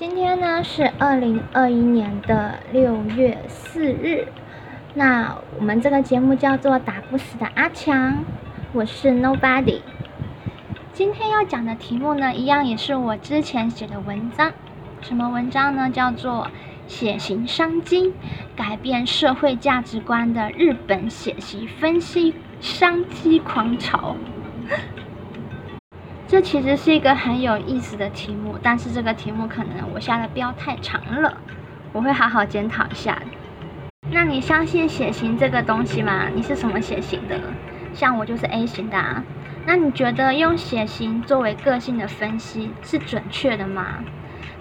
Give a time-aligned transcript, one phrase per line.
[0.00, 4.28] 今天呢是二零二一年的六月四日，
[4.94, 8.24] 那我们这个节目叫做打不死的阿强，
[8.72, 9.82] 我是 Nobody。
[10.94, 14.54] 今天要讲的题目呢，一样也是我之前写的文章，
[15.02, 15.90] 什么文章呢？
[15.90, 16.48] 叫做
[16.88, 18.14] 血型商机，
[18.56, 24.16] 改变社会价值观的日本血型分析商机狂潮。
[26.30, 31.36] 这其实是一个很有意思的题目，但是这个题目可能我下的标太长了，
[31.92, 33.20] 我会好好检讨一下。
[34.12, 36.28] 那你相信血型这个东西吗？
[36.32, 37.36] 你是什么血型的？
[37.92, 39.24] 像我就是 A 型的啊。
[39.66, 43.96] 那你觉得用血型作为个性的分析是准确的吗？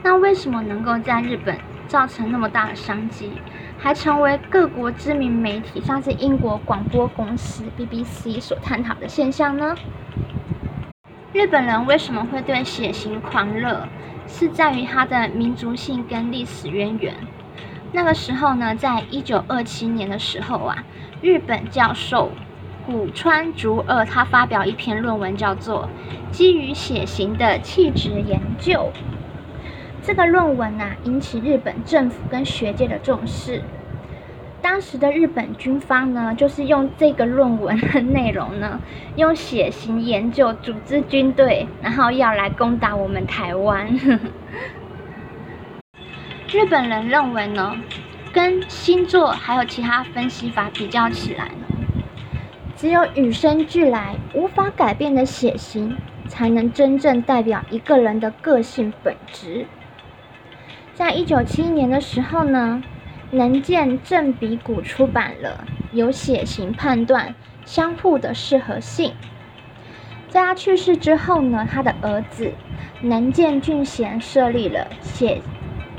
[0.02, 1.56] 那为什么能够在日本
[1.88, 3.34] 造成那么大的商机，
[3.78, 9.76] 还成为各国知名媒体，像是英国广播公司 BBC 所探讨的现象呢？
[11.32, 13.88] 日本人为什么会对血型狂热？
[14.28, 17.14] 是在于它的民族性跟历史渊源。
[17.92, 20.84] 那个时候呢，在一九二七年的时候啊，
[21.22, 22.32] 日本教授
[22.84, 25.88] 古川竹二他发表一篇论文，叫做
[26.36, 28.92] 《基于血型的气质研究》。
[30.02, 33.62] 这个论文啊，引起日本政府跟学界的重视。
[34.72, 38.80] 当时的日本军方呢，就是用这个论文的内容呢，
[39.18, 43.90] 用血型研究组织军队，然后要来攻打我们台湾。
[46.54, 47.76] 日本人认为呢，
[48.32, 51.50] 跟星座还有其他分析法比较起来，
[52.76, 59.66] 只有与生俱来、无法改变的血型，才能真正代表一个人的个性本质。
[60.94, 62.84] 在一九七一年的时候呢。
[63.32, 67.36] 能见正比谷出版了有血型判断
[67.66, 69.14] 相互的适合性。
[70.28, 72.52] 在他去世之后呢，他的儿子
[73.02, 75.42] 能见俊贤设立了血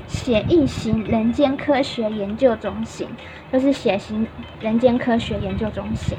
[0.07, 3.09] 血异型人间科学研究中心，
[3.53, 4.27] 就是血型
[4.61, 6.17] 人间科学研究中心。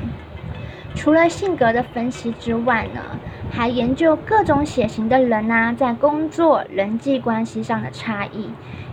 [0.93, 3.01] 除了性格的分析之外呢，
[3.49, 8.49] 还研究各种血型的人呐，在工作人际关系上的差异。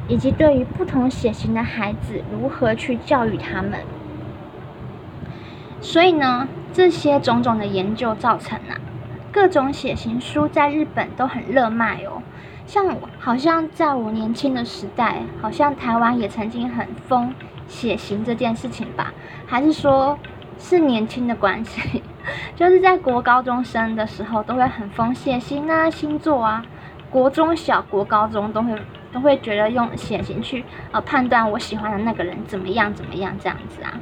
[0.09, 3.79] 以及对于不同血型的孩子如何去教育他们，
[5.83, 8.81] 所以呢，这些种种的研究造成啊，
[9.31, 12.23] 各种血型书在日本都很热卖哦。
[12.67, 17.35] 像好像在我年轻的时代，好像台湾也曾经很疯
[17.67, 19.13] 血型这件事情吧？
[19.47, 20.19] 还是说
[20.59, 22.03] 是年轻的关系？
[22.57, 26.65] 就是在国高中生的时候都会很疯血型啊、星座啊，
[27.11, 28.75] 国中小、国高中都会。
[29.13, 33.99] 都会觉得用血型去呃判断我喜欢的那个人怎么样怎么样这样子啊，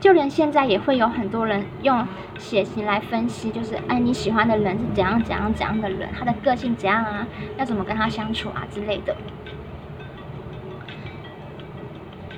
[0.00, 2.06] 就连现在也会有很多人用
[2.38, 7.26] 血型来分析，就是哎你喜欢的人是怎样怎样怎样的人，他的个性怎样啊，
[7.58, 9.16] 要怎么跟他相处啊之类的。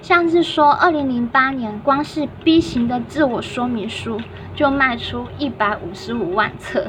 [0.00, 4.20] 像是说，二零零八年光是 B 型的自我说明书
[4.54, 6.88] 就卖出一百五十五万册，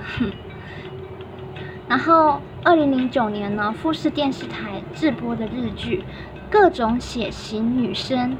[1.89, 2.39] 然后。
[2.67, 5.99] 二零零九年呢，富士电视台制播的日剧
[6.51, 8.35] 《各种血型女生、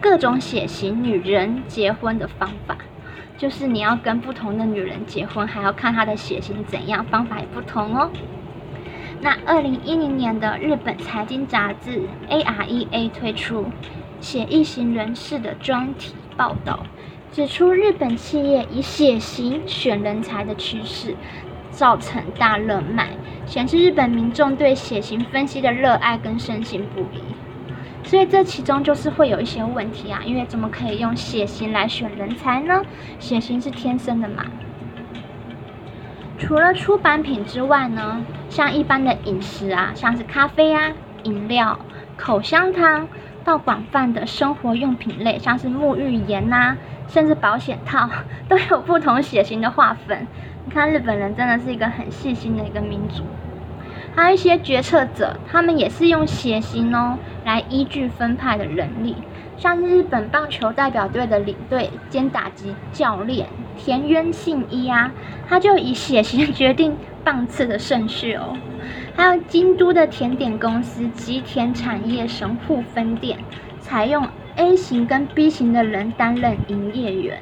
[0.00, 2.74] 各种血型女人结婚的方法》，
[3.40, 8.10] 就是你要跟不同的女人结婚，还要看她的血型怎样，方法也不同哦。
[9.20, 12.02] 那二零一零年的日本财经杂志
[12.44, 13.66] 《AREA》推出
[14.20, 16.84] 血异型人士的专题报道，
[17.30, 21.14] 指出日本企业以血型选人才的趋势。
[21.72, 23.08] 造成大热卖，
[23.46, 27.20] 显示日本民众对血型分析的热爱跟深信不疑。
[28.04, 32.82] 所以这其中就是会有一些问题啊，因为怎么可以用血型来选人才呢？
[33.18, 34.44] 血型是天生的嘛？
[36.38, 41.78] 除了出版品之外呢，像一般的饮食啊，像是咖啡啊、饮料、
[42.16, 43.06] 口香糖，
[43.44, 46.76] 到广泛的生活用品类，像是沐浴盐呐，
[47.08, 48.08] 甚至保险套，
[48.48, 50.26] 都有不同血型的划分。
[50.64, 53.24] 你看，日本人真的是一个很细心的一个民族。
[54.14, 59.16] 还有一些决策者，他们也是用血型哦来依据分派的人力。
[59.56, 63.46] 像是日本棒球代表队的领队兼打击教练
[63.76, 65.12] 田渊信一啊，
[65.48, 68.56] 他就以血型决定棒次的顺序哦。
[69.14, 73.38] 还有京都的甜点公司吉田产业神户分店，
[73.80, 74.26] 采用
[74.56, 77.38] A 型跟 B 型的人担任营业员。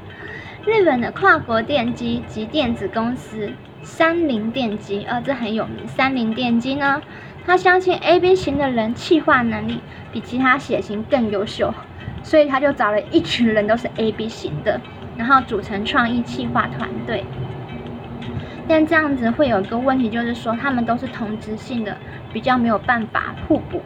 [0.66, 3.50] 日本的跨国电机及电子公司
[3.82, 5.88] 三菱电机，呃，这很有名。
[5.88, 7.02] 三菱电机呢，
[7.46, 9.80] 他相信 AB 型的人气化能力
[10.12, 11.72] 比其他血型更优秀，
[12.22, 14.78] 所以他就找了一群人都是 AB 型的，
[15.16, 17.24] 然后组成创意气化团队。
[18.68, 21.96] 但这样子会有一个问题，就是说他们都是同质性的
[22.32, 23.80] 比较没有办法互补。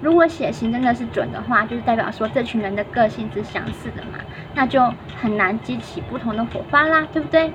[0.00, 4.18] 如果血型真的是准的话，就是代表说这群人的个性是相似的嘛，
[4.54, 7.52] 那就很难激起不同的火花啦，对不对？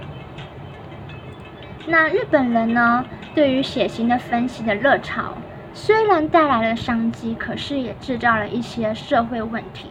[1.86, 3.06] 那日本人呢，
[3.36, 5.36] 对于血型的分析的热潮，
[5.74, 9.90] 虽然带来了商机，可是也制造了一些社会问题，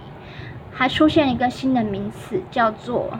[0.72, 3.18] 还出现一个新的名词，叫做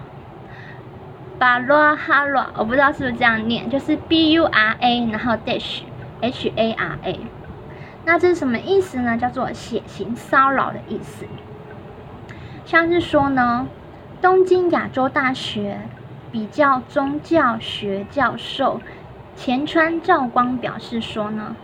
[1.43, 5.81] 巴拉哈拉，我不知道是不是这样念，就是 B U R A，然后 dash
[6.21, 7.19] H A R A。
[8.05, 9.19] 那这是什么意思呢？
[9.19, 11.27] 叫做血型骚扰的意思。
[12.65, 13.67] 像是说呢，
[14.21, 15.81] 东京亚洲大学
[16.31, 18.81] 比较宗教学教授
[19.35, 21.57] 前川照光表示说呢，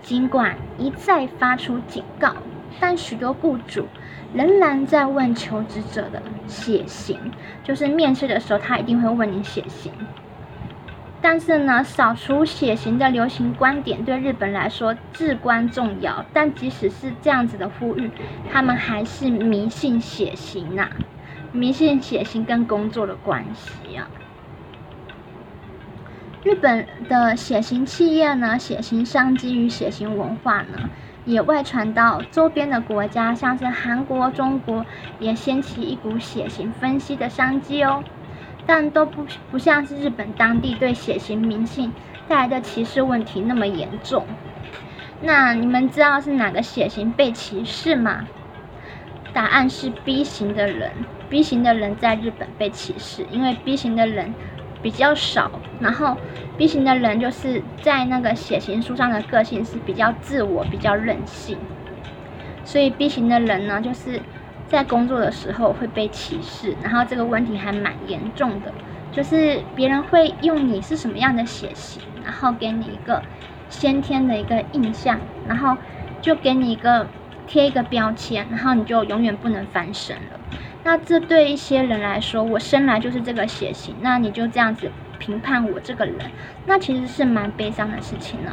[0.00, 2.32] 尽管一再发出警告，
[2.80, 3.86] 但许多雇主
[4.32, 7.18] 仍然在问求职者的血型，
[7.64, 9.92] 就是面试的时候他一定会问你血型。
[11.20, 16.24] 但是呢，扫除血型的流行观点对日本来说至关重要。
[16.32, 18.08] 但即使是这样子的呼吁，
[18.52, 20.88] 他们还是迷信血型呐，
[21.50, 24.08] 迷信血型跟工作的关系啊。
[26.44, 30.88] 日本的血型企业呢，血型商机与血型文化呢，
[31.24, 34.86] 也外传到周边的国家，像是韩国、中国，
[35.18, 38.04] 也掀起一股血型分析的商机哦。
[38.64, 41.92] 但都不不像是日本当地对血型迷信
[42.28, 44.24] 带来的歧视问题那么严重。
[45.22, 48.28] 那你们知道是哪个血型被歧视吗？
[49.32, 50.92] 答案是 B 型的人。
[51.28, 54.34] B 型的人在日本被歧视，因为 B 型的人
[54.82, 55.50] 比较少。
[55.80, 56.16] 然后
[56.56, 61.58] B 型的人就是在那个血型书上的个性是比较自我、比较任性。
[62.64, 64.20] 所以 B 型的人呢，就是。
[64.68, 68.70] 在工作的时候会被歧视，然后这个问题还蛮严重的，
[69.10, 73.22] 就是别人会用你是什么样的血型，然后给你一个
[73.70, 75.74] 先天的一个印象，然后
[76.20, 77.08] 就给你一个
[77.46, 80.38] 贴一个标签，然后你就永远不能翻身了。
[80.84, 86.16] 那这对一些人来说，我生来就是这个血型，那你就这样子评判我这个人，
[86.66, 88.52] 那其实是蛮悲伤的事情呢。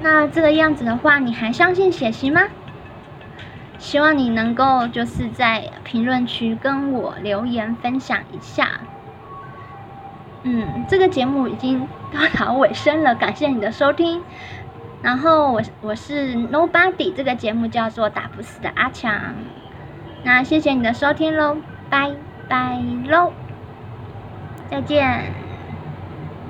[0.00, 2.42] 那这个样子的话，你还相信血型吗？
[3.78, 8.80] 希望你能够就是在评论区跟我留言分享一下。
[10.44, 14.22] 嗯，这个节目已经到达尾声了，感谢你的收听。
[15.02, 19.34] 然后我我是 Nobody，这个节目叫做打不死的阿强。
[20.26, 22.10] 那谢谢你的收听喽，拜
[22.48, 23.32] 拜喽，
[24.68, 25.45] 再见。